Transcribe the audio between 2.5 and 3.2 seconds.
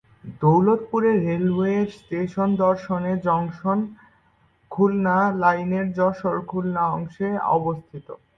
Darshana